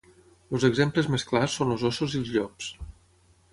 Els 0.55 0.63
exemples 0.69 1.09
més 1.17 1.27
clars 1.33 1.59
són 1.61 1.75
els 1.77 1.85
óssos 1.93 2.19
i 2.19 2.21
els 2.23 2.35
llops. 2.39 2.73